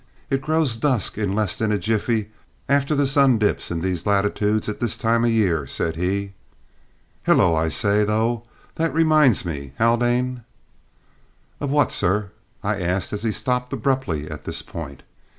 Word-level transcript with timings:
It 0.31 0.41
grows 0.41 0.77
dusk 0.77 1.19
in 1.19 1.35
less 1.35 1.55
than 1.55 1.71
a 1.71 1.77
jiffey 1.77 2.31
after 2.67 2.95
the 2.95 3.05
sun 3.05 3.37
dips 3.37 3.69
in 3.69 3.81
these 3.81 4.07
latitudes 4.07 4.67
at 4.67 4.79
this 4.79 4.97
time 4.97 5.23
o' 5.23 5.27
year," 5.27 5.67
said 5.67 5.95
he. 5.95 6.33
"Hullo! 7.27 7.53
I 7.53 7.69
say, 7.69 8.03
though, 8.03 8.41
that 8.77 8.91
reminds 8.95 9.45
me, 9.45 9.73
Haldane" 9.77 10.43
"Of 11.61 11.69
what, 11.69 11.91
sir?" 11.91 12.31
I 12.63 12.81
asked 12.81 13.13
as 13.13 13.21
he 13.21 13.31
stopped 13.31 13.73
abruptly 13.73 14.27
at 14.27 14.45
this 14.45 14.63
point. 14.63 15.03